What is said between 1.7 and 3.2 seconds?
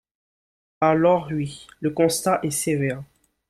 le constat est sévère.